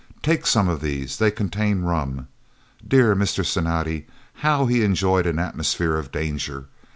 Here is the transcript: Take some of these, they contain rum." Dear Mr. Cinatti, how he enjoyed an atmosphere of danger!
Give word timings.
Take 0.23 0.47
some 0.47 0.67
of 0.67 0.81
these, 0.81 1.17
they 1.17 1.29
contain 1.29 1.81
rum." 1.83 2.27
Dear 2.87 3.15
Mr. 3.15 3.45
Cinatti, 3.45 4.07
how 4.37 4.65
he 4.65 4.83
enjoyed 4.83 5.27
an 5.27 5.37
atmosphere 5.37 5.95
of 5.95 6.11
danger! 6.11 6.65